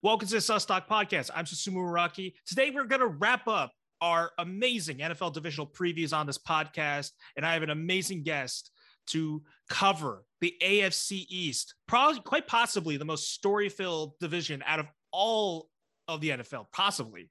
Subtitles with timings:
[0.00, 1.30] Welcome to the Sustock Podcast.
[1.34, 2.34] I'm Susumu Araki.
[2.46, 7.44] Today we're going to wrap up our amazing NFL divisional previews on this podcast, and
[7.44, 8.70] I have an amazing guest
[9.08, 15.68] to cover the AFC East, probably quite possibly the most story-filled division out of all
[16.06, 17.28] of the NFL, possibly.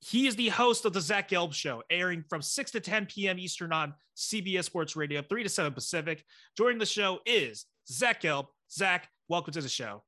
[0.00, 3.38] He is the host of the Zach Gelb Show, airing from 6 to 10 p.m.
[3.38, 6.22] Eastern on CBS Sports Radio, 3 to 7 Pacific.
[6.54, 8.48] Joining the show is Zach Gelb.
[8.70, 10.02] Zach, welcome to the show.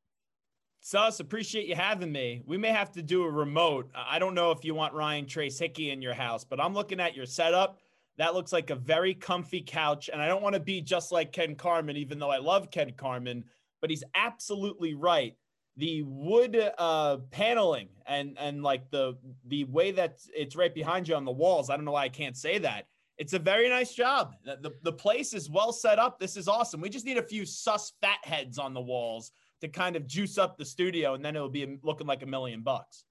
[0.83, 2.43] Sus, appreciate you having me.
[2.47, 3.91] We may have to do a remote.
[3.95, 7.01] I don't know if you want Ryan Trace Hickey in your house, but I'm looking
[7.01, 7.79] at your setup.
[8.17, 10.09] That looks like a very comfy couch.
[10.11, 12.93] And I don't want to be just like Ken Carman, even though I love Ken
[12.97, 13.45] Carman,
[13.83, 15.37] but he's absolutely right.
[15.77, 21.15] The wood uh, paneling and and like the the way that it's right behind you
[21.15, 21.71] on the walls.
[21.71, 22.87] I don't know why I can't say that.
[23.19, 24.35] It's a very nice job.
[24.45, 26.19] The, the, the place is well set up.
[26.19, 26.81] This is awesome.
[26.81, 30.39] We just need a few sus fat heads on the walls to kind of juice
[30.39, 33.05] up the studio, and then it'll be looking like a million bucks.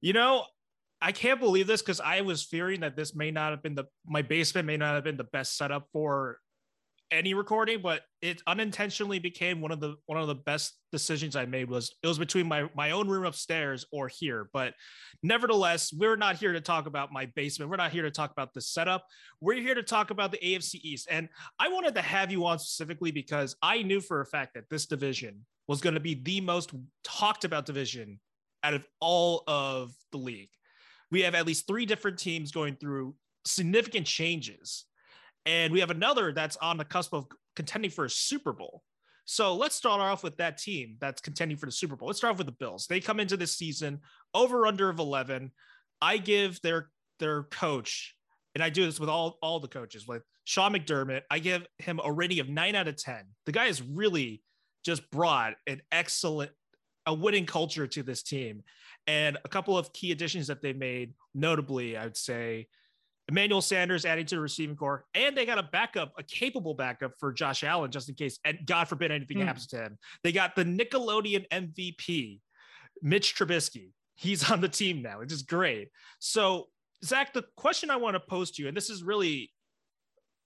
[0.00, 0.44] You know,
[1.00, 3.84] I can't believe this because I was fearing that this may not have been the
[4.06, 6.38] my basement may not have been the best setup for
[7.10, 11.44] any recording, but it unintentionally became one of the one of the best decisions I
[11.44, 14.48] made was it was between my my own room upstairs or here.
[14.52, 14.74] But
[15.22, 17.70] nevertheless, we're not here to talk about my basement.
[17.70, 19.06] We're not here to talk about the setup.
[19.40, 21.08] We're here to talk about the AFC East.
[21.10, 24.68] And I wanted to have you on specifically because I knew for a fact that
[24.70, 26.72] this division was going to be the most
[27.04, 28.20] talked about division
[28.62, 30.50] out of all of the league.
[31.10, 33.14] We have at least three different teams going through
[33.44, 34.84] significant changes.
[35.44, 38.82] And we have another that's on the cusp of contending for a Super Bowl.
[39.24, 42.06] So let's start off with that team that's contending for the Super Bowl.
[42.06, 42.86] Let's start off with the Bills.
[42.86, 44.00] They come into this season
[44.34, 45.50] over under of 11.
[46.00, 48.14] I give their their coach,
[48.54, 52.00] and I do this with all all the coaches, with Sean McDermott, I give him
[52.02, 53.16] a rating of nine out of 10.
[53.46, 54.42] The guy is really
[54.86, 56.52] just brought an excellent,
[57.06, 58.62] a winning culture to this team.
[59.08, 62.68] And a couple of key additions that they made, notably, I would say
[63.28, 67.12] Emmanuel Sanders adding to the receiving core, and they got a backup, a capable backup
[67.18, 69.44] for Josh Allen, just in case, and God forbid anything mm.
[69.44, 69.98] happens to him.
[70.22, 72.40] They got the Nickelodeon MVP,
[73.02, 73.90] Mitch Trubisky.
[74.14, 75.90] He's on the team now, which is great.
[76.20, 76.68] So,
[77.04, 79.50] Zach, the question I want to pose to you, and this is really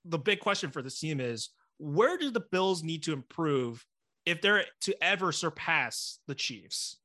[0.07, 3.85] the big question for this team is where do the Bills need to improve
[4.27, 6.97] if they're to ever surpass the Chiefs?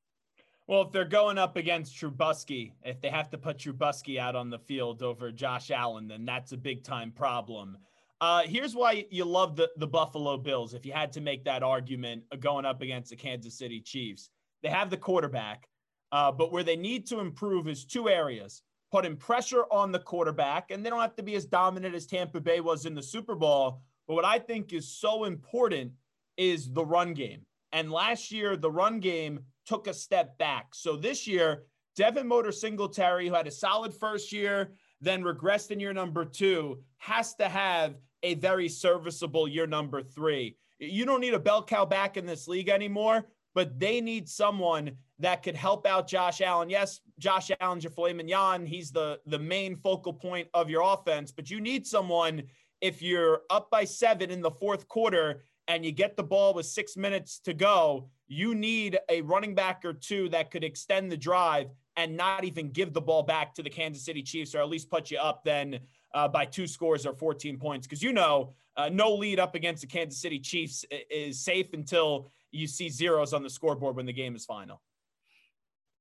[0.67, 4.49] Well, if they're going up against Trubisky, if they have to put Trubisky out on
[4.49, 7.77] the field over Josh Allen, then that's a big time problem.
[8.19, 10.73] Uh, here's why you love the, the Buffalo Bills.
[10.73, 14.29] If you had to make that argument going up against the Kansas City Chiefs,
[14.63, 15.67] they have the quarterback,
[16.11, 20.71] uh, but where they need to improve is two areas putting pressure on the quarterback,
[20.71, 23.35] and they don't have to be as dominant as Tampa Bay was in the Super
[23.35, 23.81] Bowl.
[24.07, 25.91] But what I think is so important
[26.37, 27.41] is the run game.
[27.71, 30.67] And last year, the run game took a step back.
[30.73, 31.63] So this year,
[31.95, 36.79] Devin Motor Singletary, who had a solid first year, then regressed in year number two,
[36.97, 40.57] has to have a very serviceable year number three.
[40.79, 44.91] You don't need a bell cow back in this league anymore, but they need someone
[45.19, 46.69] that could help out Josh Allen.
[46.69, 48.65] Yes, Josh Allen's your filet mignon.
[48.65, 52.43] He's the, the main focal point of your offense, but you need someone
[52.81, 56.65] if you're up by seven in the fourth quarter and you get the ball with
[56.65, 61.17] six minutes to go, you need a running back or two that could extend the
[61.17, 64.69] drive and not even give the ball back to the Kansas City Chiefs, or at
[64.69, 65.79] least put you up then
[66.13, 67.87] uh, by two scores or 14 points.
[67.87, 72.31] Because you know, uh, no lead up against the Kansas City Chiefs is safe until
[72.51, 74.81] you see zeros on the scoreboard when the game is final.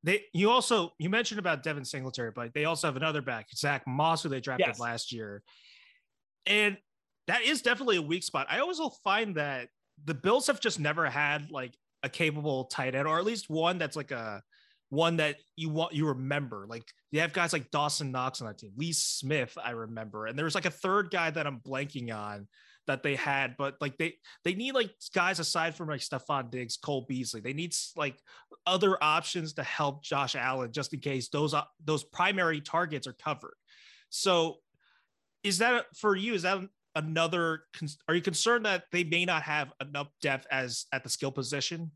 [0.02, 3.86] They, you also you mentioned about Devin Singletary, but they also have another back, Zach
[3.86, 4.78] Moss, who they drafted yes.
[4.78, 5.42] last year,
[6.44, 6.76] and
[7.26, 8.46] that is definitely a weak spot.
[8.50, 9.68] I always will find that
[10.04, 13.78] the Bills have just never had like a capable tight end, or at least one
[13.78, 14.42] that's like a
[14.90, 16.66] one that you want you remember.
[16.68, 20.36] Like you have guys like Dawson Knox on that team, Lee Smith, I remember, and
[20.38, 22.46] there was like a third guy that I'm blanking on
[22.86, 24.14] that they had, but like they
[24.44, 27.40] they need like guys aside from like Stefon Diggs, Cole Beasley.
[27.40, 28.16] They need like
[28.66, 33.14] other options to help Josh Allen just in case those uh, those primary targets are
[33.14, 33.54] covered.
[34.10, 34.56] So
[35.42, 36.34] is that for you?
[36.34, 36.60] Is that
[36.94, 37.64] another
[38.08, 41.90] are you concerned that they may not have enough depth as at the skill position?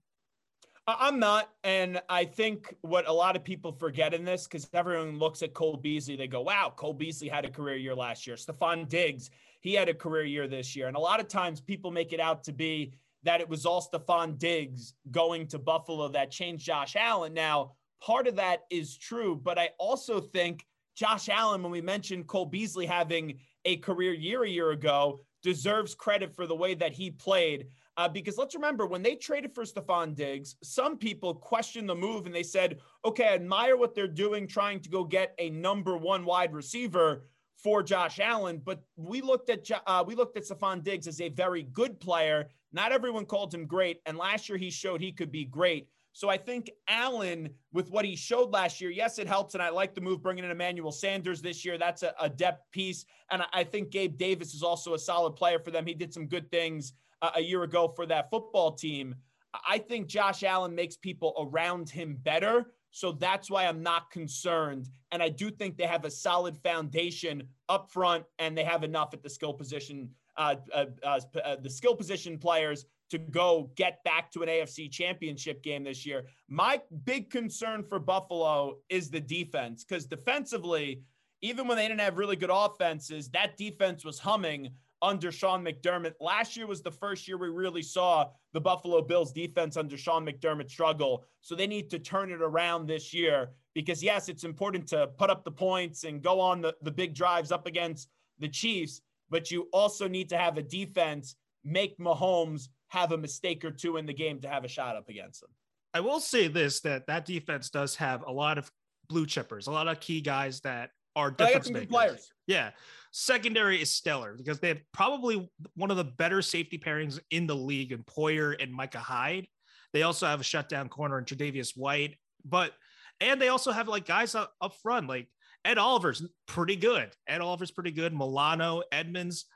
[0.86, 5.18] I'm not and i think what a lot of people forget in this because everyone
[5.18, 8.36] looks at cole beasley they go wow cole beasley had a career year last year.
[8.36, 9.30] Stefon diggs
[9.60, 10.86] he had a career year this year.
[10.86, 13.82] And a lot of times people make it out to be that it was all
[13.82, 17.34] stefon diggs going to buffalo that changed josh allen.
[17.34, 20.64] Now part of that is true but i also think
[20.96, 25.94] josh allen when we mentioned cole beasley having a career year a year ago deserves
[25.94, 27.66] credit for the way that he played.
[27.98, 32.24] Uh, because let's remember when they traded for Stefon Diggs, some people questioned the move
[32.24, 35.98] and they said, okay, I admire what they're doing, trying to go get a number
[35.98, 37.28] one wide receiver
[37.62, 38.62] for Josh Allen.
[38.64, 42.48] But we looked at uh, we looked at Stefon Diggs as a very good player.
[42.72, 45.88] Not everyone called him great, and last year he showed he could be great.
[46.18, 49.54] So I think Allen, with what he showed last year, yes, it helps.
[49.54, 51.78] And I like the move bringing in Emmanuel Sanders this year.
[51.78, 53.04] That's a, a depth piece.
[53.30, 55.86] And I think Gabe Davis is also a solid player for them.
[55.86, 56.92] He did some good things
[57.22, 59.14] uh, a year ago for that football team.
[59.54, 62.72] I think Josh Allen makes people around him better.
[62.90, 64.88] So that's why I'm not concerned.
[65.12, 69.14] And I do think they have a solid foundation up front and they have enough
[69.14, 74.02] at the skill position, uh, uh, uh, uh the skill position players to go get
[74.04, 76.26] back to an AFC championship game this year.
[76.48, 81.02] My big concern for Buffalo is the defense because defensively,
[81.40, 84.70] even when they didn't have really good offenses, that defense was humming
[85.00, 86.14] under Sean McDermott.
[86.20, 90.26] Last year was the first year we really saw the Buffalo Bills defense under Sean
[90.26, 91.24] McDermott struggle.
[91.40, 95.30] So they need to turn it around this year because, yes, it's important to put
[95.30, 98.08] up the points and go on the, the big drives up against
[98.40, 99.00] the Chiefs,
[99.30, 103.96] but you also need to have a defense make Mahomes have a mistake or two
[103.96, 105.50] in the game to have a shot up against them.
[105.94, 108.70] I will say this that that defense does have a lot of
[109.08, 111.88] blue chippers, a lot of key guys that are difference makers.
[111.88, 112.32] Players.
[112.46, 112.70] Yeah.
[113.12, 117.56] Secondary is stellar because they have probably one of the better safety pairings in the
[117.56, 119.48] league in Poyer and Micah Hyde.
[119.92, 122.72] They also have a shutdown corner in Tre'Davious White, but
[123.20, 125.28] and they also have like guys up, up front like
[125.64, 127.10] Ed Oliver's pretty good.
[127.26, 128.14] Ed Oliver's pretty good.
[128.14, 129.46] Milano, Edmunds,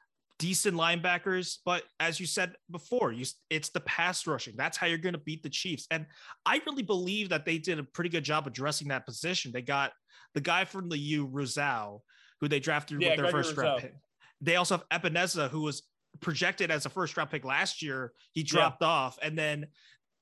[0.43, 4.55] decent linebackers, but as you said before, you it's the pass rushing.
[4.57, 5.87] That's how you're going to beat the Chiefs.
[5.93, 6.05] And
[6.45, 9.53] I really believe that they did a pretty good job addressing that position.
[9.53, 9.93] They got
[10.35, 12.03] the guy from the U, Rousseau,
[12.41, 13.95] who they drafted yeah, with their Gregory first round pick.
[14.41, 15.85] They also have Epenesa, who was
[16.19, 18.13] projected as a first round pick last year.
[18.33, 18.89] He dropped yeah.
[18.89, 19.69] off, and then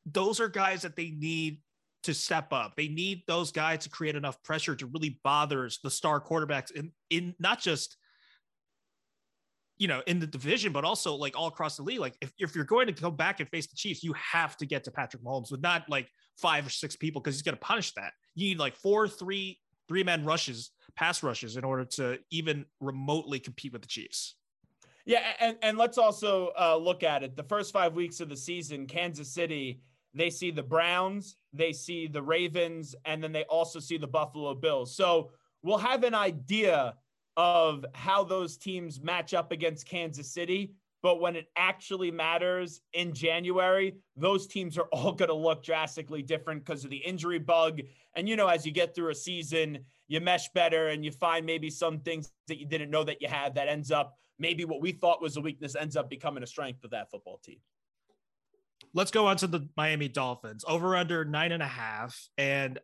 [0.04, 1.62] those are guys that they need
[2.02, 2.74] to step up.
[2.76, 6.92] They need those guys to create enough pressure to really bother the star quarterbacks in
[7.08, 7.96] in not just
[9.80, 12.00] you know, in the division, but also like all across the league.
[12.00, 14.66] Like if, if you're going to go back and face the Chiefs, you have to
[14.66, 16.06] get to Patrick Mahomes with not like
[16.36, 18.12] five or six people because he's going to punish that.
[18.34, 23.40] You need like four, three, three man rushes, pass rushes in order to even remotely
[23.40, 24.36] compete with the Chiefs.
[25.06, 27.34] Yeah, and and let's also uh, look at it.
[27.34, 29.80] The first five weeks of the season, Kansas City,
[30.12, 34.54] they see the Browns, they see the Ravens, and then they also see the Buffalo
[34.54, 34.94] Bills.
[34.94, 35.30] So
[35.62, 36.96] we'll have an idea
[37.40, 40.74] of how those teams match up against Kansas City.
[41.02, 46.20] But when it actually matters in January, those teams are all going to look drastically
[46.20, 47.80] different because of the injury bug.
[48.14, 51.46] And, you know, as you get through a season, you mesh better and you find
[51.46, 54.82] maybe some things that you didn't know that you had that ends up maybe what
[54.82, 57.60] we thought was a weakness ends up becoming a strength of that football team.
[58.92, 62.28] Let's go on to the Miami Dolphins over under nine and a half.
[62.36, 62.78] And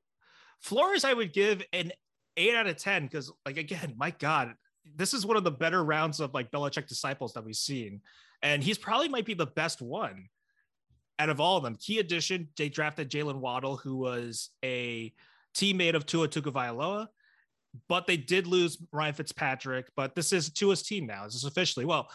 [0.60, 1.92] Flores, I would give an
[2.36, 4.54] eight out of 10 because, like, again, my God,
[4.94, 8.00] this is one of the better rounds of like Belichick disciples that we've seen.
[8.42, 10.28] And he's probably might be the best one
[11.18, 11.76] out of all of them.
[11.76, 15.12] Key addition, they drafted Jaylen Waddle, who was a
[15.56, 17.08] teammate of Tua Tagovailoa,
[17.88, 19.88] but they did lose Ryan Fitzpatrick.
[19.96, 21.24] But this is Tua's team now.
[21.24, 22.08] This is officially well,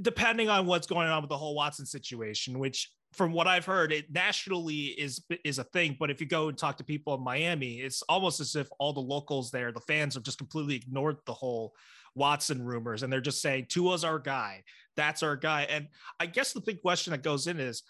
[0.00, 3.92] depending on what's going on with the whole Watson situation, which from what I've heard,
[3.92, 5.96] it nationally is is a thing.
[5.98, 8.92] But if you go and talk to people in Miami, it's almost as if all
[8.92, 11.74] the locals there, the fans, have just completely ignored the whole
[12.14, 14.62] Watson rumors, and they're just saying Tua's our guy.
[14.96, 15.62] That's our guy.
[15.62, 15.88] And
[16.20, 17.82] I guess the big question that goes in is,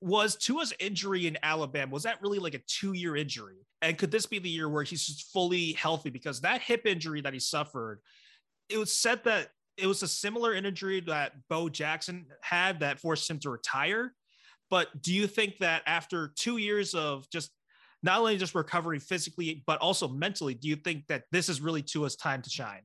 [0.00, 3.66] was Tua's injury in Alabama was that really like a two year injury?
[3.82, 6.10] And could this be the year where he's just fully healthy?
[6.10, 8.00] Because that hip injury that he suffered,
[8.68, 13.28] it was said that it was a similar injury that Bo Jackson had that forced
[13.28, 14.14] him to retire
[14.70, 17.50] but do you think that after two years of just
[18.02, 21.82] not only just recovering physically, but also mentally, do you think that this is really
[21.82, 22.82] Tua's time to shine?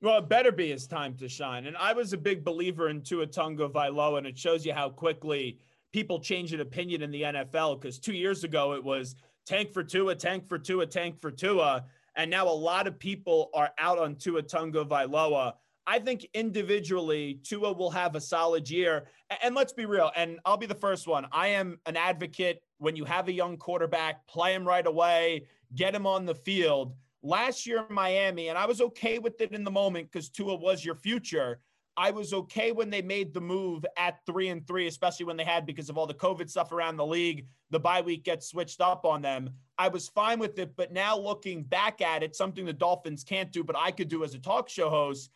[0.00, 1.66] Well, it better be his time to shine.
[1.66, 5.58] And I was a big believer in Tua Tagovailoa, and it shows you how quickly
[5.92, 7.80] people change an opinion in the NFL.
[7.80, 11.84] Because two years ago, it was tank for Tua, tank for Tua, tank for Tua.
[12.16, 15.54] And now a lot of people are out on Tua Tagovailoa.
[15.86, 19.04] I think individually, Tua will have a solid year.
[19.42, 21.26] And let's be real, and I'll be the first one.
[21.30, 25.94] I am an advocate when you have a young quarterback, play him right away, get
[25.94, 26.94] him on the field.
[27.22, 30.56] Last year in Miami, and I was okay with it in the moment because Tua
[30.56, 31.60] was your future.
[31.96, 35.44] I was okay when they made the move at three and three, especially when they
[35.44, 37.46] had because of all the COVID stuff around the league.
[37.70, 39.50] The bye week gets switched up on them.
[39.78, 43.52] I was fine with it, but now looking back at it, something the Dolphins can't
[43.52, 45.30] do, but I could do as a talk show host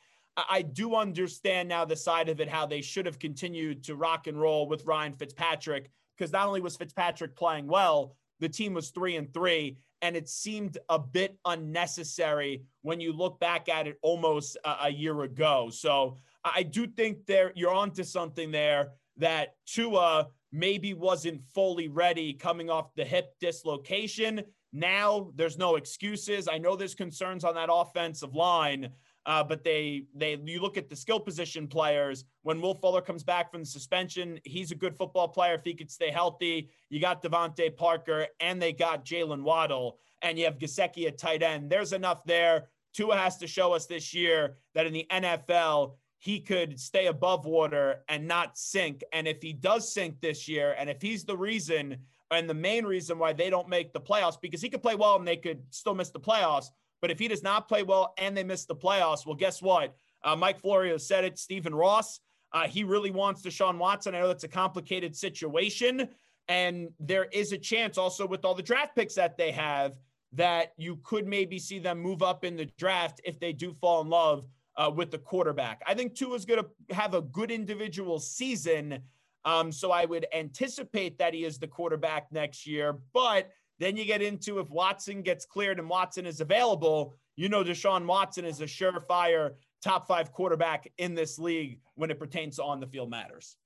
[0.48, 4.26] I do understand now the side of it, how they should have continued to rock
[4.26, 8.90] and roll with Ryan Fitzpatrick, because not only was Fitzpatrick playing well, the team was
[8.90, 13.98] three and three, and it seemed a bit unnecessary when you look back at it
[14.02, 15.70] almost a, a year ago.
[15.70, 22.32] So I do think there you're onto something there that Tua maybe wasn't fully ready
[22.32, 24.42] coming off the hip dislocation.
[24.72, 26.46] Now there's no excuses.
[26.46, 28.90] I know there's concerns on that offensive line,
[29.28, 32.24] uh, but they they you look at the skill position players.
[32.42, 35.74] When Will Fuller comes back from the suspension, he's a good football player if he
[35.74, 36.70] could stay healthy.
[36.88, 41.42] You got DeVante Parker and they got Jaylen Waddle, and you have Gesicki at tight
[41.42, 41.68] end.
[41.68, 42.68] There's enough there.
[42.94, 47.44] Tua has to show us this year that in the NFL he could stay above
[47.44, 49.04] water and not sink.
[49.12, 51.98] And if he does sink this year, and if he's the reason
[52.30, 55.16] and the main reason why they don't make the playoffs, because he could play well
[55.16, 56.70] and they could still miss the playoffs
[57.00, 59.94] but if he does not play well and they miss the playoffs, well, guess what?
[60.24, 61.38] Uh, Mike Florio said it.
[61.38, 62.20] Stephen Ross,
[62.52, 64.14] uh, he really wants Deshaun Watson.
[64.14, 66.08] I know that's a complicated situation.
[66.48, 69.92] And there is a chance also with all the draft picks that they have
[70.32, 74.00] that you could maybe see them move up in the draft if they do fall
[74.00, 75.82] in love uh, with the quarterback.
[75.86, 79.00] I think Tua is going to have a good individual season.
[79.44, 82.98] Um, so I would anticipate that he is the quarterback next year.
[83.12, 87.62] But then you get into if Watson gets cleared and Watson is available, you know
[87.62, 92.64] Deshaun Watson is a surefire top five quarterback in this league when it pertains to
[92.64, 93.56] on the field matters.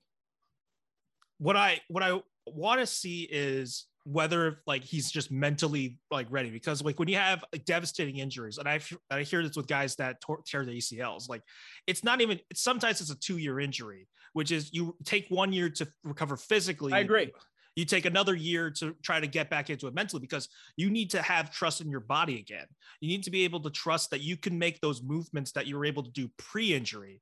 [1.39, 6.49] What I what I want to see is whether like he's just mentally like ready
[6.49, 9.95] because like when you have like, devastating injuries and I I hear this with guys
[9.95, 11.41] that tear the ACLs like
[11.87, 15.53] it's not even it's, sometimes it's a two year injury which is you take one
[15.53, 16.91] year to recover physically.
[16.91, 17.31] I agree
[17.75, 21.09] you take another year to try to get back into it mentally because you need
[21.11, 22.65] to have trust in your body again.
[23.01, 25.77] You need to be able to trust that you can make those movements that you
[25.77, 27.21] were able to do pre injury.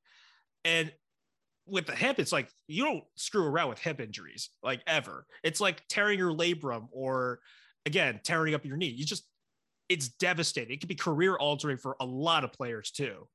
[0.65, 0.91] And
[1.65, 5.25] with the hip, it's like you don't screw around with hip injuries like ever.
[5.43, 7.39] It's like tearing your labrum or
[7.85, 8.87] again, tearing up your knee.
[8.89, 9.25] You just,
[9.87, 10.73] it's devastating.
[10.73, 13.27] It can be career altering for a lot of players too.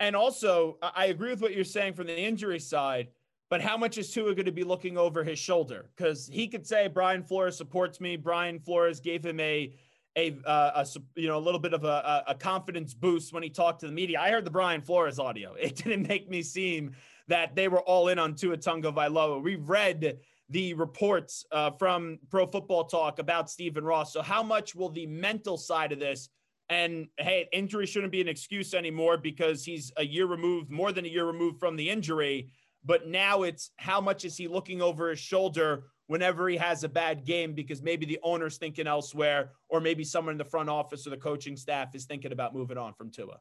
[0.00, 3.08] And also, I agree with what you're saying from the injury side
[3.50, 5.90] but how much is Tua going to be looking over his shoulder?
[5.96, 8.16] Because he could say Brian Flores supports me.
[8.16, 9.74] Brian Flores gave him a
[10.16, 13.50] a, uh, a you know a little bit of a, a confidence boost when he
[13.50, 14.20] talked to the media.
[14.20, 15.54] I heard the Brian Flores audio.
[15.58, 16.92] It didn't make me seem
[17.28, 19.42] that they were all in on Tua Tagovailoa.
[19.42, 20.18] We read
[20.50, 24.12] the reports uh, from Pro Football Talk about Stephen Ross.
[24.12, 26.28] So how much will the mental side of this?
[26.68, 31.04] And hey, injury shouldn't be an excuse anymore because he's a year removed, more than
[31.04, 32.50] a year removed from the injury.
[32.84, 36.88] But now it's how much is he looking over his shoulder whenever he has a
[36.88, 41.06] bad game because maybe the owner's thinking elsewhere, or maybe someone in the front office
[41.06, 43.38] or the coaching staff is thinking about moving on from Tua.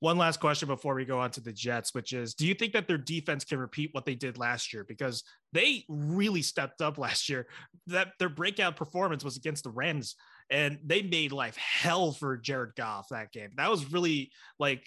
[0.00, 2.74] One last question before we go on to the Jets, which is do you think
[2.74, 4.84] that their defense can repeat what they did last year?
[4.84, 5.22] Because
[5.54, 7.46] they really stepped up last year.
[7.86, 10.16] That their breakout performance was against the Rams,
[10.50, 13.52] and they made life hell for Jared Goff that game.
[13.56, 14.84] That was really like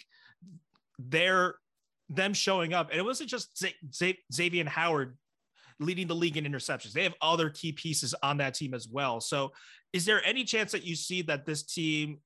[1.00, 1.56] their
[2.10, 5.18] them showing up, and it wasn't just Z- Z- Xavien Howard
[5.80, 6.94] leading the league in interceptions.
[6.94, 9.22] They have other key pieces on that team as well.
[9.22, 9.52] So,
[9.94, 12.20] is there any chance that you see that this team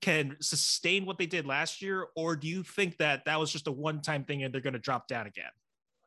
[0.00, 3.68] can sustain what they did last year, or do you think that that was just
[3.68, 5.50] a one-time thing and they're going to drop down again?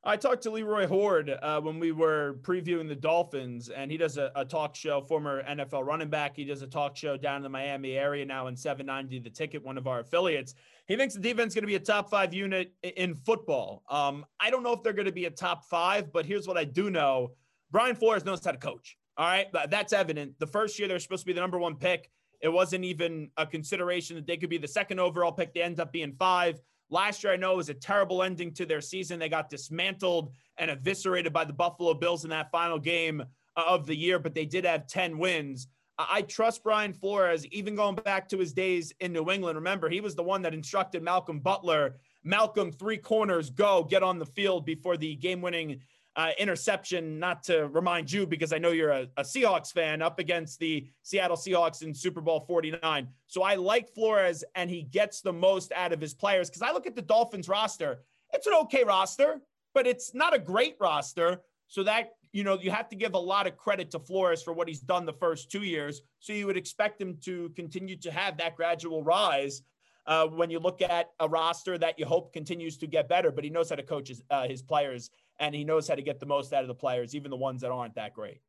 [0.07, 4.17] I talked to Leroy Hoard uh, when we were previewing the Dolphins, and he does
[4.17, 6.35] a, a, talk show, former NFL running back.
[6.35, 9.63] He does a talk show down in the Miami area now in 790 The Ticket,
[9.63, 10.53] one of our affiliates.
[10.87, 13.81] He thinks the defense is going to be a top five unit in football.
[13.89, 16.57] Um, I don't know if they're going to be a top five, but here's what
[16.57, 17.31] I do know
[17.71, 18.99] Brian Flores knows how to coach.
[19.17, 19.47] All right.
[19.69, 20.37] That's evident.
[20.37, 22.11] The first year they're supposed to be the number one pick.
[22.41, 25.53] It wasn't even a consideration that they could be the second overall pick.
[25.53, 26.61] They end up being five.
[26.89, 29.19] Last year, I know it was a terrible ending to their season.
[29.19, 33.85] They got dismantled and eviscerated by the Buffalo Bills in that final game uh, of
[33.85, 35.67] the year, but they did have 10 wins.
[35.97, 39.55] I trust Brian Flores, even going back to his days in New England.
[39.55, 44.19] Remember, he was the one that instructed Malcolm Butler, Malcolm, three corners, go, get on
[44.19, 45.79] the field before the game winning
[46.15, 47.19] uh, interception.
[47.19, 50.87] Not to remind you, because I know you're a, a, Seahawks fan, up against the
[51.03, 53.07] Seattle Seahawks in Super Bowl 49.
[53.27, 56.49] So I like Flores, and he gets the most out of his players.
[56.49, 57.99] Because I look at the Dolphins roster,
[58.33, 59.41] it's an okay roster,
[59.73, 61.41] but it's not a great roster.
[61.67, 64.51] So that you know, you have to give a lot of credit to Flores for
[64.51, 66.01] what he's done the first two years.
[66.19, 69.61] So you would expect him to continue to have that gradual rise
[70.05, 73.31] uh, when you look at a roster that you hope continues to get better.
[73.31, 76.01] But he knows how to coach his, uh, his players and he knows how to
[76.01, 78.39] get the most out of the players, even the ones that aren't that great.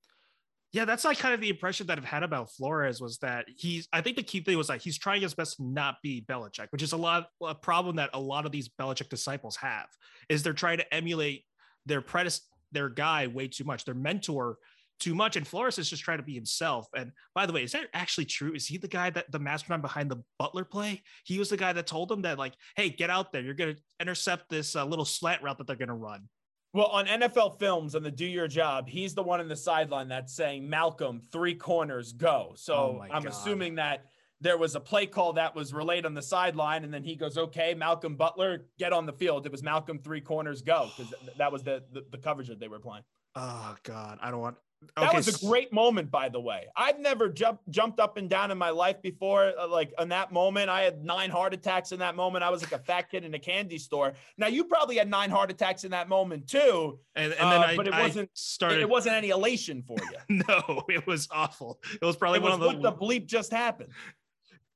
[0.72, 3.88] Yeah, that's like kind of the impression that I've had about Flores was that he's.
[3.92, 6.66] I think the key thing was like he's trying his best to not be Belichick,
[6.70, 9.86] which is a lot a problem that a lot of these Belichick disciples have.
[10.28, 11.44] Is they're trying to emulate
[11.86, 14.58] their predecessor, their guy way too much, their mentor
[14.98, 16.88] too much, and Flores is just trying to be himself.
[16.96, 18.54] And by the way, is that actually true?
[18.54, 21.02] Is he the guy that the mastermind behind the Butler play?
[21.24, 23.76] He was the guy that told him that like, hey, get out there, you're gonna
[24.00, 26.28] intercept this uh, little slant route that they're gonna run.
[26.76, 30.08] Well, on NFL films on the Do Your Job, he's the one in the sideline
[30.08, 32.52] that's saying, Malcolm, three corners, go.
[32.54, 33.32] So oh I'm God.
[33.32, 34.04] assuming that
[34.42, 37.38] there was a play call that was relayed on the sideline, and then he goes,
[37.38, 39.46] okay, Malcolm Butler, get on the field.
[39.46, 42.68] It was Malcolm, three corners, go, because that was the, the, the coverage that they
[42.68, 43.04] were playing.
[43.34, 44.56] Oh God, I don't want
[44.96, 46.66] that was a great moment, by the way.
[46.76, 49.52] I've never jumped jumped up and down in my life before.
[49.58, 52.44] Uh, like in that moment, I had nine heart attacks in that moment.
[52.44, 54.14] I was like a fat kid in a candy store.
[54.38, 56.98] Now you probably had nine heart attacks in that moment too.
[57.14, 58.80] And, and then uh, I, but it wasn't started.
[58.80, 60.42] It wasn't any elation for you.
[60.48, 61.80] no, it was awful.
[62.00, 63.90] It was probably it one was of the what the bleep just happened.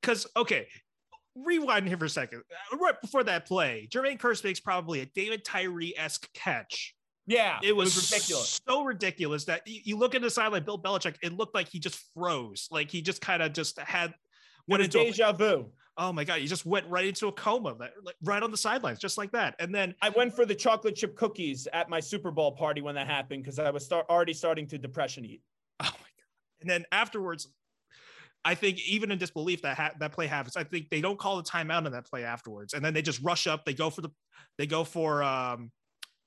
[0.01, 0.67] Because okay,
[1.35, 2.43] rewind here for a second.
[2.71, 6.95] Uh, right before that play, Jermaine Kearse makes probably a David Tyree esque catch
[7.31, 8.61] yeah, it was, it was, ridiculous.
[8.67, 12.03] So ridiculous that you, look at the sideline, Bill Belichick, it looked like he just
[12.13, 12.67] froze.
[12.71, 14.13] Like he just kind of just had
[14.67, 15.65] went into deja a, vu.
[15.97, 18.99] Oh my god, he just went right into a coma, like, right on the sidelines,
[18.99, 19.55] just like that.
[19.59, 22.95] And then I went for the chocolate chip cookies at my Super Bowl party when
[22.95, 25.41] that happened because I was start, already starting to depression eat.
[25.79, 26.61] Oh my god!
[26.61, 27.47] And then afterwards,
[28.43, 31.37] I think even in disbelief that ha- that play happens, I think they don't call
[31.37, 33.65] the timeout on that play afterwards, and then they just rush up.
[33.65, 34.09] They go for the,
[34.57, 35.71] they go for um,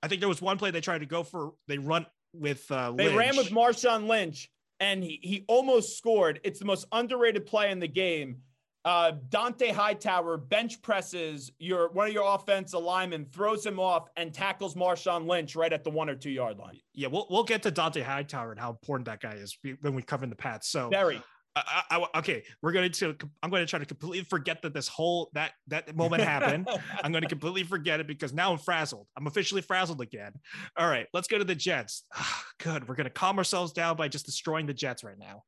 [0.05, 1.55] I think there was one play they tried to go for.
[1.67, 2.71] They run with.
[2.71, 6.41] Uh, they ran with Marshawn Lynch, and he he almost scored.
[6.45, 8.43] It's the most underrated play in the game.
[8.85, 14.35] Uh, Dont'a Hightower bench presses your one of your offensive linemen, throws him off, and
[14.35, 16.79] tackles Marshawn Lynch right at the one or two yard line.
[16.93, 20.03] Yeah, we'll we'll get to Dont'a Hightower and how important that guy is when we
[20.03, 20.69] cover the Pats.
[20.69, 21.23] So very.
[21.57, 23.17] I, I, okay, we're going to.
[23.43, 26.69] I'm going to try to completely forget that this whole that that moment happened.
[27.03, 29.07] I'm going to completely forget it because now I'm frazzled.
[29.17, 30.33] I'm officially frazzled again.
[30.77, 32.05] All right, let's go to the Jets.
[32.59, 32.89] good.
[32.89, 35.45] We're going to calm ourselves down by just destroying the Jets right now.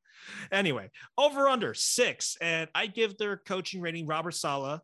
[0.53, 4.81] Anyway, over under six, and I give their coaching rating Robert Saleh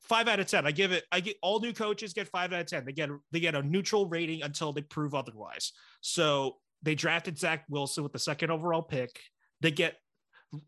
[0.00, 0.66] five out of ten.
[0.66, 1.04] I give it.
[1.12, 2.84] I get all new coaches get five out of ten.
[2.84, 5.72] They get they get a neutral rating until they prove otherwise.
[6.00, 9.20] So they drafted Zach Wilson with the second overall pick.
[9.60, 9.96] They get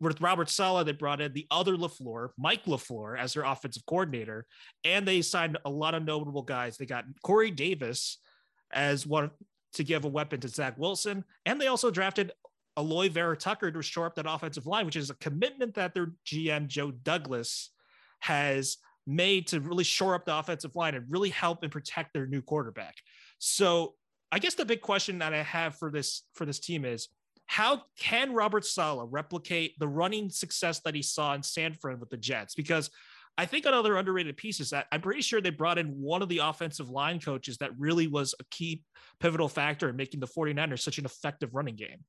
[0.01, 4.47] with Robert Saleh, they brought in the other LaFleur, Mike LaFleur, as their offensive coordinator,
[4.85, 6.77] and they signed a lot of notable guys.
[6.77, 8.19] They got Corey Davis
[8.73, 9.31] as one
[9.75, 12.33] to give a weapon to Zach Wilson, and they also drafted
[12.79, 16.67] Alijah Vera-Tucker to shore up that offensive line, which is a commitment that their GM
[16.67, 17.71] Joe Douglas
[18.21, 22.27] has made to really shore up the offensive line and really help and protect their
[22.27, 22.95] new quarterback.
[23.39, 23.95] So
[24.33, 27.09] I guess the big question that I have for this for this team is
[27.47, 32.11] how can Robert Saleh replicate the running success that he saw in San Fran with
[32.11, 32.55] the Jets?
[32.55, 32.91] Because
[33.39, 36.29] I think another underrated piece is that I'm pretty sure they brought in one of
[36.29, 38.83] the offensive line coaches that really was a key
[39.21, 42.05] pivotal factor in making the 49ers such an effective running game.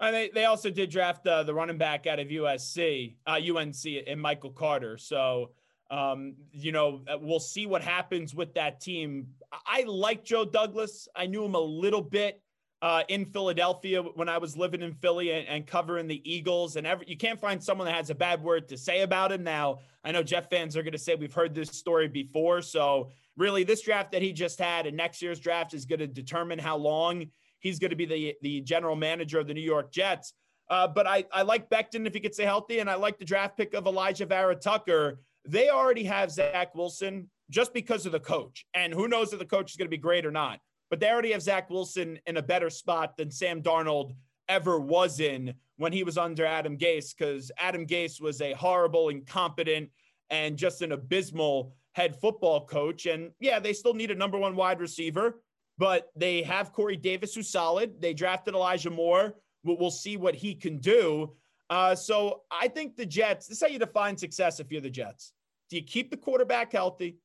[0.00, 4.04] And they, they also did draft uh, the running back out of USC, uh, UNC,
[4.06, 4.96] and Michael Carter.
[4.96, 5.50] So,
[5.90, 9.26] um, you know, uh, we'll see what happens with that team.
[9.66, 11.06] I like Joe Douglas.
[11.14, 12.40] I knew him a little bit
[12.82, 16.76] uh, in Philadelphia when I was living in Philly and, and, covering the Eagles.
[16.76, 19.44] And every, you can't find someone that has a bad word to say about him.
[19.44, 22.62] Now, I know Jets fans are going to say we've heard this story before.
[22.62, 26.06] So, really, this draft that he just had and next year's draft is going to
[26.06, 27.26] determine how long
[27.58, 30.32] he's going to be the, the general manager of the New York Jets.
[30.70, 33.24] Uh, but I, I like Becton if he could stay healthy, and I like the
[33.24, 35.20] draft pick of Alijah Vera-Tucker.
[35.46, 38.64] They already have Zach Wilson just because of the coach.
[38.72, 40.60] And who knows if the coach is going to be great or not
[40.90, 44.14] but they already have Zach Wilson in a better spot than Sam Darnold
[44.48, 49.08] ever was in when he was under Adam Gase, because Adam Gase was a horrible,
[49.08, 49.88] incompetent,
[50.28, 53.06] and just an abysmal head football coach.
[53.06, 55.40] And yeah, they still need a number one wide receiver,
[55.78, 58.00] but they have Corey Davis, who's solid.
[58.00, 59.34] They drafted Elijah Moore.
[59.64, 61.34] We'll see what he can do.
[61.68, 64.90] Uh, so I think the Jets, this is how you define success if you're the
[64.90, 65.32] Jets.
[65.68, 67.18] Do you keep the quarterback healthy?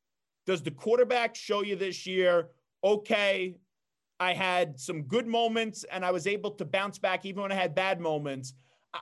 [0.45, 2.49] Does the quarterback show you this year
[2.85, 3.55] okay,
[4.19, 7.55] I had some good moments and I was able to bounce back even when I
[7.55, 8.53] had bad moments.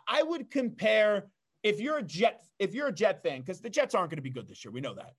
[0.08, 1.28] I would compare
[1.62, 4.24] if you're a Jet if you're a Jet fan because the Jets aren't going to
[4.24, 4.72] be good this year.
[4.72, 5.14] We know that.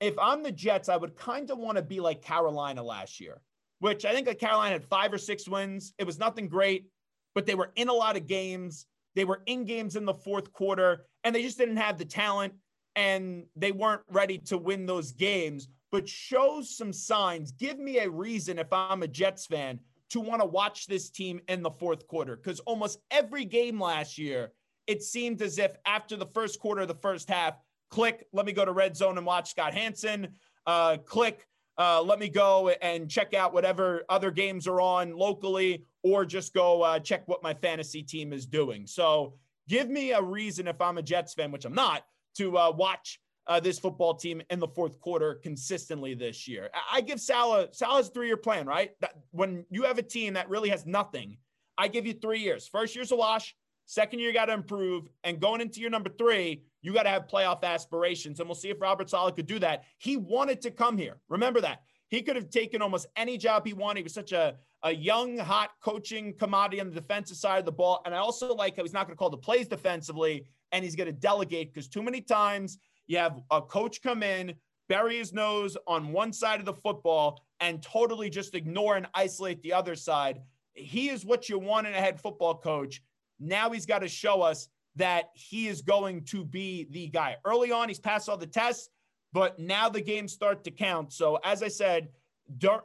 [0.00, 3.40] If I'm the Jets, I would kind of want to be like Carolina last year,
[3.80, 5.94] which I think like Carolina had five or six wins.
[5.98, 6.86] It was nothing great,
[7.34, 8.86] but they were in a lot of games.
[9.16, 12.54] They were in games in the fourth quarter and they just didn't have the talent
[12.96, 17.52] and they weren't ready to win those games but shows some signs.
[17.52, 19.78] Give me a reason if I'm a Jets fan
[20.10, 24.18] to want to watch this team in the fourth quarter because almost every game last
[24.18, 24.50] year,
[24.88, 27.54] it seemed as if after the first quarter of the first half,
[27.90, 30.30] click, let me go to red zone and watch Scott Hanson.
[30.66, 31.46] Uh, click,
[31.78, 36.54] uh, let me go and check out whatever other games are on locally, or just
[36.54, 38.84] go uh, check what my fantasy team is doing.
[38.84, 39.34] So
[39.68, 42.02] give me a reason if I'm a Jets fan, which I'm not,
[42.38, 46.70] to uh, watch uh, this football team in the fourth quarter consistently this year.
[46.74, 48.92] I, I give Saleh Saleh's three year plan, right?
[49.00, 51.36] That, when you have a team that really has nothing,
[51.76, 52.68] I give you three years.
[52.68, 53.54] First year's a wash.
[53.86, 55.08] Second year, you got to improve.
[55.24, 58.40] And going into your number three, you got to have playoff aspirations.
[58.40, 59.84] And we'll see if Robert Saleh could do that.
[59.98, 61.18] He wanted to come here.
[61.28, 61.82] Remember that.
[62.08, 63.98] He could have taken almost any job he wanted.
[64.00, 64.54] He was such a,
[64.84, 68.02] a young, hot coaching commodity on the defensive side of the ball.
[68.06, 70.96] And I also like how he's not going to call the plays defensively and he's
[70.96, 74.54] going to delegate because too many times you have a coach come in,
[74.88, 79.62] bury his nose on one side of the football, and totally just ignore and isolate
[79.62, 80.40] the other side.
[80.74, 83.02] He is what you want in a head football coach.
[83.38, 87.36] Now he's got to show us that he is going to be the guy.
[87.44, 88.90] Early on, he's passed all the tests,
[89.32, 91.12] but now the games start to count.
[91.12, 92.08] So, as I said,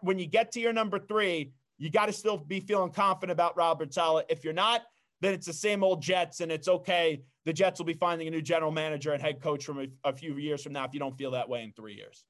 [0.02, 3.56] when you get to your number three, you got to still be feeling confident about
[3.58, 4.26] Robert Saleh.
[4.30, 4.82] If you're not,
[5.22, 7.22] then it's the same old Jets, and it's okay.
[7.46, 10.14] The Jets will be finding a new general manager and head coach from a, a
[10.14, 12.24] few years from now if you don't feel that way in three years.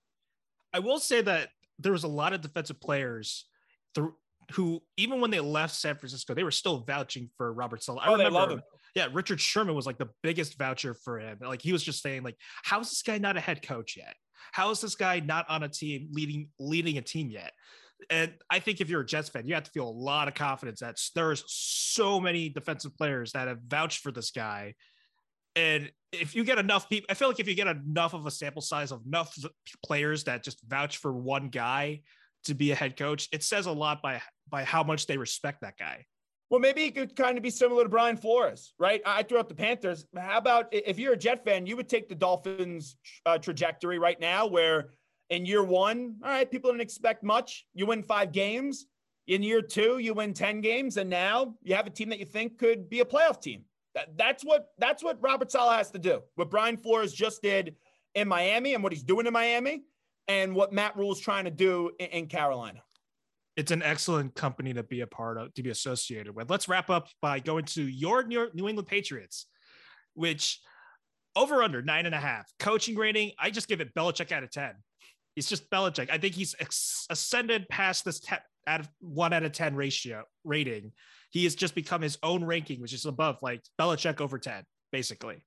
[0.73, 3.45] I will say that there was a lot of defensive players
[3.95, 4.15] through
[4.53, 8.01] who even when they left San Francisco, they were still vouching for Robert Saleh.
[8.01, 8.61] I oh, remember, they love him.
[8.95, 11.37] Yeah, Richard Sherman was like the biggest voucher for him.
[11.41, 14.15] Like he was just saying, like, how is this guy not a head coach yet?
[14.51, 17.51] How is this guy not on a team leading leading a team yet?
[18.09, 20.33] And I think if you're a Jets fan, you have to feel a lot of
[20.33, 24.73] confidence that there's so many defensive players that have vouched for this guy.
[25.55, 28.31] And if you get enough people, I feel like if you get enough of a
[28.31, 29.35] sample size of enough
[29.85, 32.01] players that just vouch for one guy
[32.45, 35.61] to be a head coach, it says a lot by by how much they respect
[35.61, 36.05] that guy.
[36.49, 39.01] Well, maybe it could kind of be similar to Brian Flores, right?
[39.05, 40.05] I threw out the Panthers.
[40.17, 42.95] How about if you're a Jet fan, you would take the Dolphins'
[43.27, 44.89] uh, trajectory right now, where
[45.29, 47.67] in year one, all right, people didn't expect much.
[47.75, 48.87] You win five games.
[49.27, 50.97] In year two, you win 10 games.
[50.97, 53.63] And now you have a team that you think could be a playoff team.
[53.99, 56.21] That, that's what that's what Robert Saleh has to do.
[56.35, 57.75] What Brian Flores just did
[58.15, 59.83] in Miami and what he's doing in Miami
[60.27, 62.81] and what Matt Rhule is trying to do in, in Carolina
[63.59, 66.49] it's an excellent company to be a part of, to be associated with.
[66.49, 69.47] Let's wrap up by going to your New England Patriots,
[70.13, 70.61] which
[71.35, 73.33] over under nine and a half coaching rating.
[73.37, 74.71] I just give it Belichick out of 10.
[75.35, 76.09] He's just Belichick.
[76.09, 76.55] I think he's
[77.09, 78.37] ascended past this te-
[78.69, 80.91] out of one out of 10 ratio rating.
[81.31, 85.43] He has just become his own ranking, which is above like Belichick over 10, basically.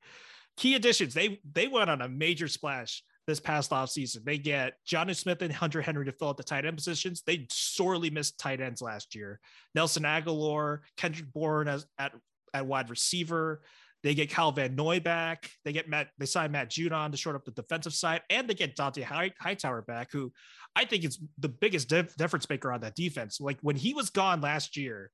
[0.57, 1.15] Key additions.
[1.15, 4.25] They, they went on a major splash this past offseason.
[4.25, 7.23] They get Jonnu Smith and Hunter Henry to fill out the tight end positions.
[7.25, 9.41] They sorely missed tight ends last year.
[9.75, 12.13] Nelson Agholor, Kendrick Bourne as at,
[12.53, 13.63] at wide receiver.
[14.03, 15.49] They get Kyle Van Noy back.
[15.65, 18.55] They get Matt, they sign Matt Judon to short up the defensive side, and they
[18.55, 20.33] get Dont'a Hightower back, who
[20.75, 23.41] I think is the biggest dif- difference maker on that defense.
[23.41, 25.11] Like when he was gone last year,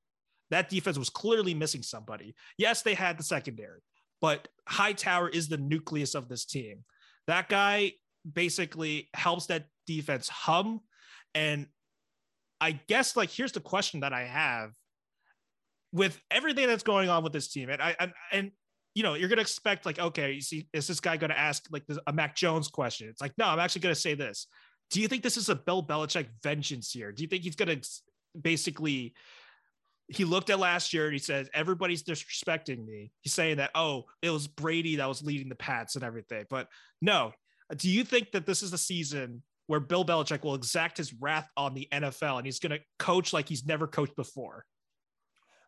[0.49, 2.33] that defense was clearly missing somebody.
[2.57, 3.81] Yes, they had the secondary,
[4.21, 6.83] but Hightower is the nucleus of this team.
[7.27, 7.93] That guy
[8.31, 10.81] basically helps that defense hum.
[11.35, 11.67] And
[12.59, 14.71] I guess like here's the question that I have
[15.91, 18.51] with everything that's going on with this team, and I and, and
[18.95, 21.83] you know you're gonna expect like okay, you see, is this guy gonna ask like
[22.07, 23.07] a Mac Jones question?
[23.09, 24.47] It's like no, I'm actually gonna say this.
[24.91, 27.11] Do you think this is a Bill Belichick vengeance here?
[27.11, 27.77] Do you think he's gonna
[28.39, 29.13] basically
[30.07, 33.11] he looked at last year and he says everybody's disrespecting me.
[33.21, 36.45] He's saying that oh, it was Brady that was leading the Pats and everything.
[36.49, 36.67] But
[37.01, 37.33] no,
[37.75, 41.47] do you think that this is the season where Bill Belichick will exact his wrath
[41.55, 44.65] on the NFL and he's going to coach like he's never coached before?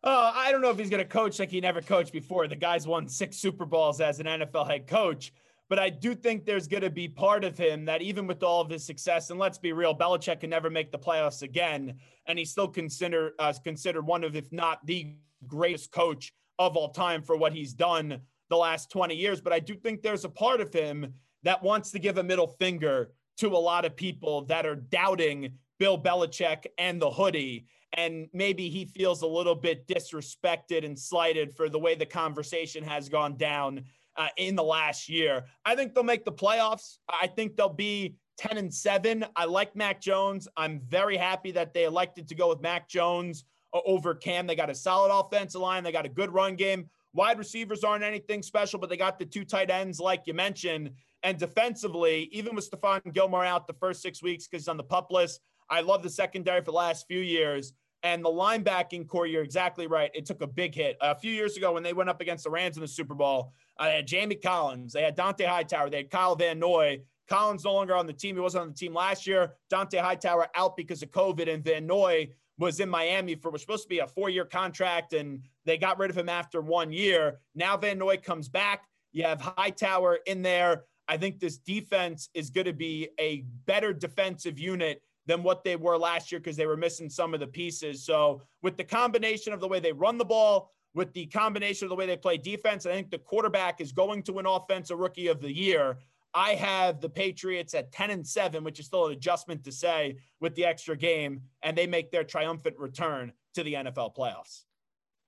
[0.04, 2.48] Uh, I don't know if he's going to coach like he never coached before.
[2.48, 5.32] The guy's won six Super Bowls as an NFL head coach.
[5.68, 8.60] But I do think there's going to be part of him that even with all
[8.60, 11.94] of his success, and let's be real, Belichick can never make the playoffs again,
[12.26, 15.14] and he's still considered uh, considered one of, if not the
[15.46, 19.40] greatest coach of all time for what he's done the last 20 years.
[19.40, 22.48] But I do think there's a part of him that wants to give a middle
[22.48, 27.66] finger to a lot of people that are doubting Bill Belichick and the hoodie.
[27.94, 32.82] And maybe he feels a little bit disrespected and slighted for the way the conversation
[32.84, 33.84] has gone down
[34.16, 35.44] uh, in the last year.
[35.64, 36.98] I think they'll make the playoffs.
[37.08, 39.24] I think they'll be 10 and 7.
[39.36, 40.48] I like Mac Jones.
[40.56, 44.46] I'm very happy that they elected to go with Mac Jones over Cam.
[44.46, 46.88] They got a solid offensive line, they got a good run game.
[47.14, 50.90] Wide receivers aren't anything special, but they got the two tight ends, like you mentioned.
[51.22, 54.82] And defensively, even with Stephon Gilmore out the first six weeks because he's on the
[54.82, 57.74] pup list, I love the secondary for the last few years.
[58.04, 60.10] And the linebacking core, you're exactly right.
[60.12, 60.96] It took a big hit.
[61.00, 63.52] A few years ago, when they went up against the Rams in the Super Bowl,
[63.78, 67.02] uh, they had Jamie Collins, they had Dont'a Hightower, they had Kyle Van Noy.
[67.28, 68.34] Collins no longer on the team.
[68.34, 69.54] He wasn't on the team last year.
[69.72, 73.84] Dont'a Hightower out because of COVID, and Van Noy was in Miami for was supposed
[73.84, 77.38] to be a four-year contract, and they got rid of him after one year.
[77.54, 78.88] Now Van Noy comes back.
[79.12, 80.84] You have Hightower in there.
[81.08, 85.76] I think this defense is going to be a better defensive unit than what they
[85.76, 88.04] were last year because they were missing some of the pieces.
[88.04, 91.90] So, with the combination of the way they run the ball, with the combination of
[91.90, 95.28] the way they play defense, I think the quarterback is going to win offensive rookie
[95.28, 95.98] of the year.
[96.34, 100.16] I have the Patriots at 10 and 7, which is still an adjustment to say
[100.40, 104.62] with the extra game, and they make their triumphant return to the NFL playoffs.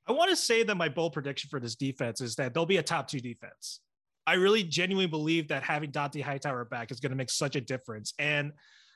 [0.07, 2.77] I want to say that my bold prediction for this defense is that they'll be
[2.77, 3.81] a top two defense.
[4.27, 7.61] I really genuinely believe that having Dont'a Hightower back is going to make such a
[7.61, 8.15] difference.
[8.19, 8.53] And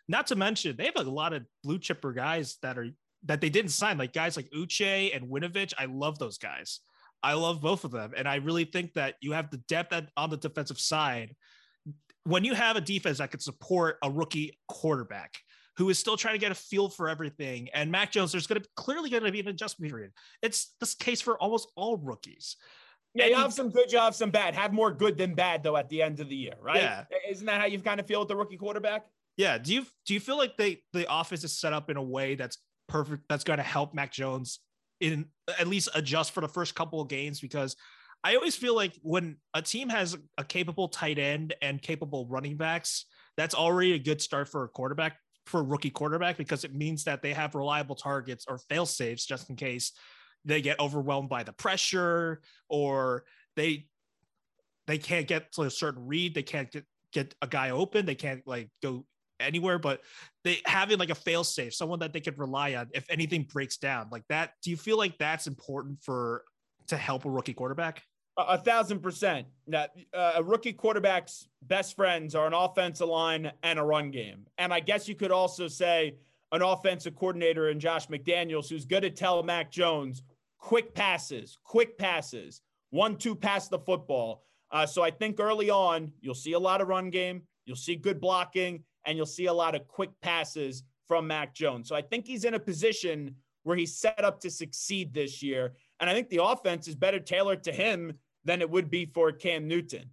[0.09, 2.88] not to mention, they have a lot of blue chipper guys that are
[3.25, 5.75] that they didn't sign, like guys like Uche and Winovich.
[5.79, 6.81] I love those guys.
[7.23, 8.12] I love both of them.
[8.16, 11.35] And I really think that you have the depth on the defensive side.
[12.25, 15.35] When you have a defense that could support a rookie quarterback
[15.79, 18.61] who is still trying to get a feel for everything, and Mac Jones, there's going
[18.61, 20.12] to clearly going to be an adjustment period.
[20.42, 22.57] It's this case for almost all rookies.
[23.14, 24.55] Yeah, you have some good, you have some bad.
[24.55, 26.77] Have more good than bad though at the end of the year, right?
[26.77, 27.05] Yeah.
[27.29, 29.07] Isn't that how you kind of feel with the rookie quarterback?
[29.38, 29.57] Yeah.
[29.57, 32.35] Do you do you feel like they the office is set up in a way
[32.35, 34.59] that's perfect that's going to help Mac Jones
[35.01, 35.27] in
[35.59, 37.77] at least adjust for the first couple of games because
[38.24, 42.57] I always feel like when a team has a capable tight end and capable running
[42.57, 46.74] backs, that's already a good start for a quarterback for a rookie quarterback because it
[46.74, 49.92] means that they have reliable targets or fail safes just in case
[50.44, 53.22] they get overwhelmed by the pressure or
[53.55, 53.87] they
[54.88, 58.16] they can't get to a certain read, they can't get get a guy open, they
[58.16, 59.07] can't like go
[59.40, 60.01] anywhere, but
[60.44, 63.77] they having like a fail safe, someone that they could rely on if anything breaks
[63.77, 64.53] down like that.
[64.62, 66.44] Do you feel like that's important for
[66.88, 68.03] to help a rookie quarterback?
[68.37, 69.48] A, thousand percent.
[69.66, 74.46] Now, uh, a rookie quarterback's best friends are an offensive line and a run game.
[74.59, 76.14] And I guess you could also say
[76.53, 80.22] an offensive coordinator in Josh McDaniels who's good to tell Mac Jones
[80.59, 84.44] quick passes, quick passes, one, two pass the football.
[84.70, 87.96] Uh, so I think early on, you'll see a lot of run game, you'll see
[87.96, 91.88] good blocking, and you'll see a lot of quick passes from Mac Jones.
[91.88, 95.73] So I think he's in a position where he's set up to succeed this year.
[95.99, 98.12] And I think the offense is better tailored to him
[98.44, 100.11] than it would be for Cam Newton.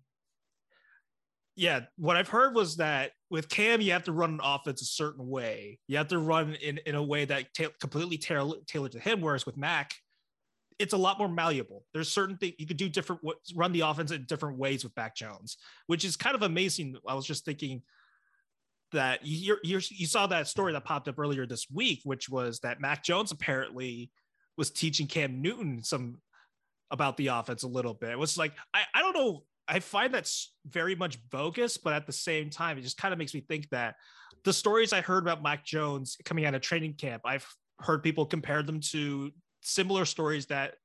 [1.58, 4.86] Yeah, what I've heard was that with Cam, you have to run an offense a
[4.86, 5.80] certain way.
[5.88, 9.20] You have to run in, in a way that ta- completely tailor- tailored to him.
[9.20, 9.94] Whereas with Mac,
[10.80, 11.84] it's a lot more malleable.
[11.94, 13.22] There's certain things you could do different,
[13.56, 16.96] run the offense in different ways with Mac Jones, which is kind of amazing.
[17.08, 17.82] I was just thinking
[18.92, 22.80] that you you saw that story that popped up earlier this week, which was that
[22.80, 24.12] Mac Jones apparently
[24.58, 26.18] was teaching Cam Newton some
[26.92, 28.12] about the offense a little bit.
[28.12, 29.44] It was like I I don't know.
[29.68, 33.18] I find that's very much bogus, but at the same time, it just kind of
[33.18, 33.96] makes me think that
[34.44, 37.48] the stories I heard about Mac Jones coming out of training camp, I've
[37.80, 40.76] heard people compare them to similar stories that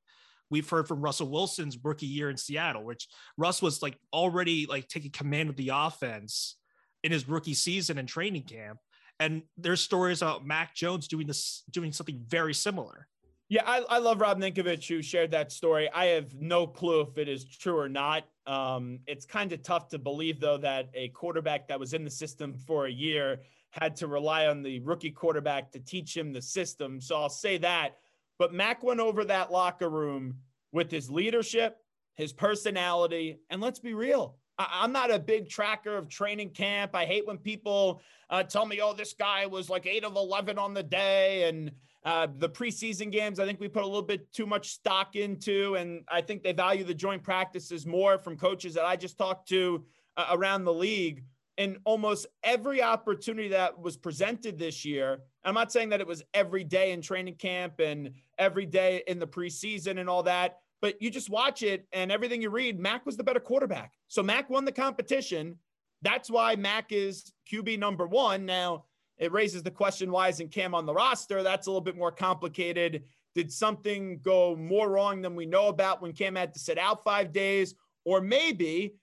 [0.50, 4.88] we've heard from Russell Wilson's rookie year in Seattle, which Russ was like already like
[4.88, 6.56] taking command of the offense
[7.04, 8.78] in his rookie season and training camp.
[9.18, 13.06] And there's stories about Mac Jones doing this, doing something very similar.
[13.50, 15.90] Yeah, I, I love Rob Ninkovich who shared that story.
[15.92, 18.24] I have no clue if it is true or not.
[18.46, 22.10] Um, it's kind of tough to believe, though, that a quarterback that was in the
[22.10, 26.40] system for a year had to rely on the rookie quarterback to teach him the
[26.40, 27.00] system.
[27.00, 27.96] So I'll say that.
[28.38, 30.36] But Mac went over that locker room
[30.72, 31.76] with his leadership,
[32.14, 34.38] his personality, and let's be real,
[34.70, 36.94] I'm not a big tracker of training camp.
[36.94, 40.58] I hate when people uh, tell me, oh, this guy was like eight of 11
[40.58, 41.48] on the day.
[41.48, 41.72] And
[42.04, 45.76] uh, the preseason games, I think we put a little bit too much stock into.
[45.76, 49.48] And I think they value the joint practices more from coaches that I just talked
[49.48, 49.84] to
[50.16, 51.24] uh, around the league.
[51.58, 56.22] And almost every opportunity that was presented this year, I'm not saying that it was
[56.32, 61.00] every day in training camp and every day in the preseason and all that, but
[61.00, 63.92] you just watch it and everything you read, Mac was the better quarterback.
[64.08, 65.56] So Mac won the competition.
[66.02, 68.46] That's why Mac is QB number one.
[68.46, 68.84] Now,
[69.18, 71.42] it raises the question why isn't Cam on the roster?
[71.42, 73.04] That's a little bit more complicated.
[73.34, 77.04] Did something go more wrong than we know about when Cam had to sit out
[77.04, 77.74] five days?
[78.06, 78.94] Or maybe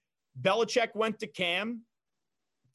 [0.42, 1.82] Belichick went to Cam,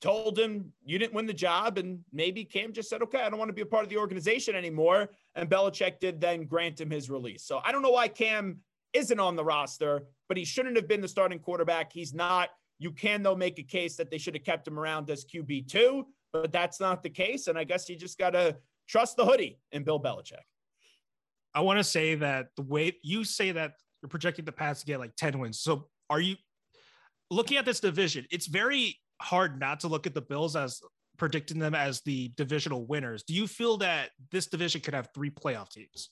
[0.00, 3.40] told him you didn't win the job, and maybe Cam just said, okay, I don't
[3.40, 5.10] want to be a part of the organization anymore.
[5.34, 7.42] And Belichick did then grant him his release.
[7.42, 8.58] So I don't know why Cam
[8.94, 11.92] isn't on the roster, but he shouldn't have been the starting quarterback.
[11.92, 12.50] He's not.
[12.78, 16.04] You can, though, make a case that they should have kept him around as QB2,
[16.32, 17.46] but that's not the case.
[17.46, 18.56] And I guess you just got to
[18.88, 20.42] trust the hoodie in Bill Belichick.
[21.54, 24.86] I want to say that the way you say that you're projecting the Pats to
[24.86, 25.60] get like 10 wins.
[25.60, 26.36] So are you
[27.30, 28.26] looking at this division?
[28.30, 30.80] It's very hard not to look at the Bills as
[31.18, 33.22] predicting them as the divisional winners.
[33.22, 36.10] Do you feel that this division could have three playoff teams?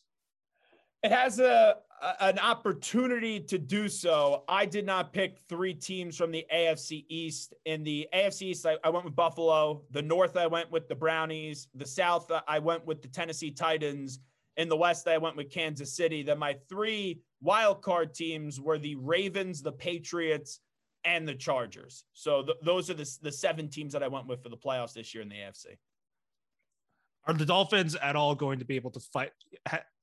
[1.02, 1.76] It has a,
[2.20, 4.44] an opportunity to do so.
[4.48, 7.54] I did not pick three teams from the AFC East.
[7.66, 9.82] In the AFC East, I, I went with Buffalo.
[9.90, 11.68] The North, I went with the Brownies.
[11.74, 14.20] The South, uh, I went with the Tennessee Titans.
[14.56, 16.22] In the West, I went with Kansas City.
[16.22, 20.60] Then my three wild card teams were the Ravens, the Patriots,
[21.04, 22.04] and the Chargers.
[22.12, 24.94] So th- those are the, the seven teams that I went with for the playoffs
[24.94, 25.66] this year in the AFC.
[27.26, 29.32] Are the Dolphins at all going to be able to fight?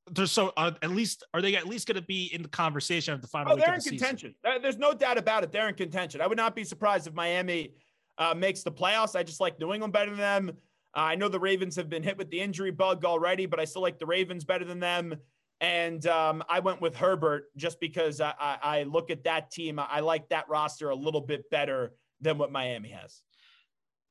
[0.10, 3.14] There's so uh, at least are they at least going to be in the conversation
[3.14, 3.54] of the final?
[3.54, 4.36] Oh, they're in the contention.
[4.44, 4.62] Season?
[4.62, 5.52] There's no doubt about it.
[5.52, 6.22] They're in contention.
[6.22, 7.74] I would not be surprised if Miami
[8.18, 9.16] uh, makes the playoffs.
[9.16, 10.52] I just like New England better than them.
[10.96, 13.66] Uh, I know the Ravens have been hit with the injury bug already, but I
[13.66, 15.16] still like the Ravens better than them.
[15.60, 19.80] And um, I went with Herbert just because I, I, I look at that team.
[19.80, 23.22] I like that roster a little bit better than what Miami has.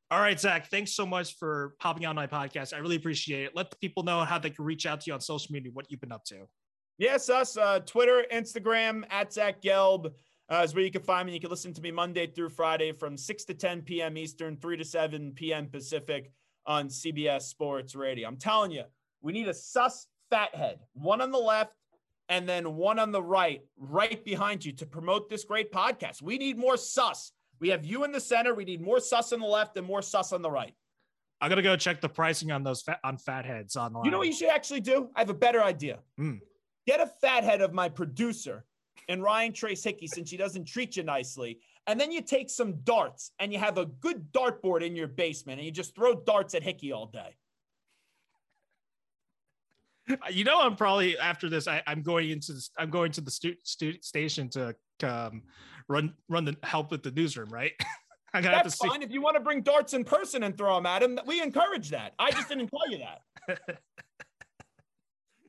[0.08, 2.72] All right, Zach, thanks so much for popping on my podcast.
[2.72, 3.56] I really appreciate it.
[3.56, 5.90] Let the people know how they can reach out to you on social media, what
[5.90, 6.46] you've been up to.
[6.96, 10.12] Yes, us, uh, Twitter, Instagram, at Zach Gelb
[10.48, 11.34] uh, is where you can find me.
[11.34, 14.16] You can listen to me Monday through Friday from 6 to 10 p.m.
[14.16, 15.66] Eastern, 3 to 7 p.m.
[15.66, 16.30] Pacific
[16.66, 18.28] on CBS Sports Radio.
[18.28, 18.84] I'm telling you,
[19.22, 21.72] we need a sus fathead, one on the left
[22.28, 26.22] and then one on the right, right behind you to promote this great podcast.
[26.22, 27.32] We need more sus.
[27.60, 28.54] We have you in the center.
[28.54, 30.74] We need more sus on the left and more sus on the right.
[31.40, 34.04] I'm gonna go check the pricing on those fat, on fatheads online.
[34.04, 35.10] You know what you should actually do?
[35.14, 35.98] I have a better idea.
[36.18, 36.40] Mm.
[36.86, 38.64] Get a fathead of my producer
[39.08, 41.60] and Ryan Trace Hickey since she doesn't treat you nicely.
[41.86, 45.58] And then you take some darts and you have a good dartboard in your basement
[45.58, 47.36] and you just throw darts at Hickey all day.
[50.30, 51.66] You know, I'm probably after this.
[51.66, 52.70] I, am going into this.
[52.78, 55.42] I'm going to the stu- stu- station to um,
[55.88, 57.48] run run the help with the newsroom.
[57.50, 57.72] Right?
[58.34, 59.00] I'm gonna That's have to fine.
[59.00, 59.06] See.
[59.06, 61.90] If you want to bring darts in person and throw them at him, we encourage
[61.90, 62.12] that.
[62.18, 63.78] I just didn't tell you that.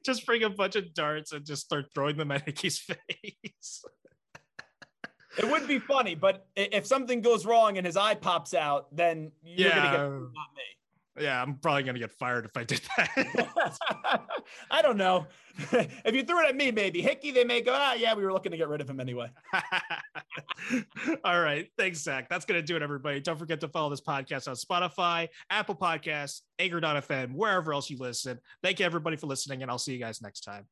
[0.06, 3.84] just bring a bunch of darts and just start throwing them at Hickey's face.
[5.38, 9.32] it would be funny, but if something goes wrong and his eye pops out, then
[9.44, 9.76] you're yeah.
[9.76, 10.77] gonna get not me.
[11.20, 14.22] Yeah, I'm probably gonna get fired if I did that.
[14.70, 15.28] I don't know.
[15.72, 17.74] if you threw it at me, maybe Hickey, they may go.
[17.76, 19.30] Ah, yeah, we were looking to get rid of him anyway.
[21.24, 22.30] All right, thanks, Zach.
[22.30, 23.20] That's gonna do it, everybody.
[23.20, 28.40] Don't forget to follow this podcast on Spotify, Apple Podcasts, Anchor.fm, wherever else you listen.
[28.62, 30.68] Thank you, everybody, for listening, and I'll see you guys next time.